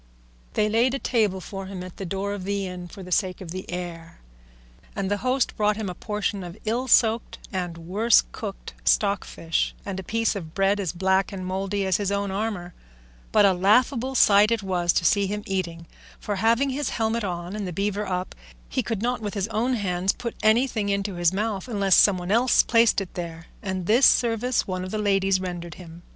[0.53, 3.39] They laid a table for him at the door of the inn for the sake
[3.39, 4.17] of the air,
[4.95, 9.99] and the host brought him a portion of ill soaked and worse cooked stockfish, and
[9.99, 12.73] a piece of bread as black and mouldy as his own armour;
[13.31, 15.85] but a laughable sight it was to see him eating,
[16.19, 18.33] for having his helmet on and the beaver up,
[18.69, 22.31] he could not with his own hands put anything into his mouth unless some one
[22.31, 26.01] else placed it there, and this service one of the ladies rendered him.